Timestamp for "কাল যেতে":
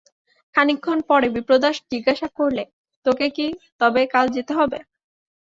4.13-4.51